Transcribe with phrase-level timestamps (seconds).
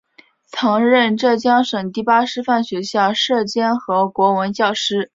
[0.47, 5.09] 曾任浙江省第八师范学校舍监和国文教师。